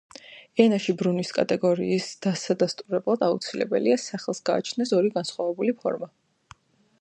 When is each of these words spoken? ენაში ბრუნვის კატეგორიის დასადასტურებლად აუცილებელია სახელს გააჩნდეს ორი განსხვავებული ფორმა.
ენაში 0.63 0.93
ბრუნვის 1.01 1.29
კატეგორიის 1.37 2.07
დასადასტურებლად 2.25 3.27
აუცილებელია 3.29 3.99
სახელს 4.07 4.41
გააჩნდეს 4.51 4.95
ორი 5.01 5.13
განსხვავებული 5.19 5.77
ფორმა. 5.85 6.11